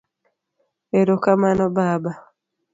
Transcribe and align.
Ero 0.99 1.13
kamano 1.23 1.65
Baba. 1.75 2.11